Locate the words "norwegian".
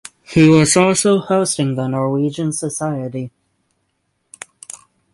1.87-2.53